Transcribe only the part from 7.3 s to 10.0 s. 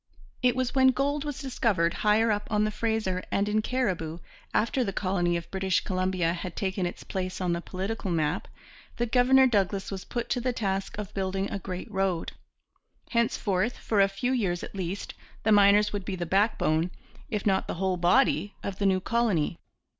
on the political map, that Governor Douglas